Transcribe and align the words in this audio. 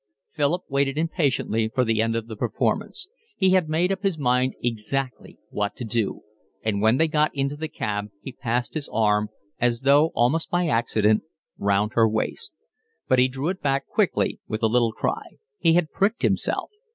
Philip 0.31 0.63
waited 0.67 0.97
impatiently 0.97 1.67
for 1.69 1.83
the 1.85 2.01
end 2.01 2.15
of 2.15 2.25
the 2.25 2.35
performance. 2.35 3.07
He 3.37 3.51
had 3.51 3.69
made 3.69 3.91
up 3.91 4.01
his 4.01 4.17
mind 4.17 4.55
exactly 4.63 5.37
what 5.51 5.75
to 5.75 5.83
do, 5.85 6.21
and 6.63 6.81
when 6.81 6.97
they 6.97 7.07
got 7.07 7.29
into 7.35 7.55
the 7.55 7.67
cab 7.67 8.07
he 8.23 8.31
passed 8.31 8.73
his 8.73 8.89
arm, 8.91 9.29
as 9.59 9.81
though 9.81 10.07
almost 10.15 10.49
by 10.49 10.65
accident, 10.67 11.21
round 11.59 11.93
her 11.93 12.09
waist. 12.09 12.59
But 13.07 13.19
he 13.19 13.27
drew 13.27 13.49
it 13.49 13.61
back 13.61 13.85
quickly 13.85 14.39
with 14.47 14.63
a 14.63 14.67
little 14.67 14.91
cry. 14.91 15.37
He 15.59 15.73
had 15.73 15.91
pricked 15.91 16.23
himself. 16.23 16.71